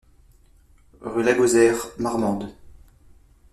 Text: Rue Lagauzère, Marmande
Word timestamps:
Rue 1.01 1.21
Lagauzère, 1.21 1.75
Marmande 1.99 2.51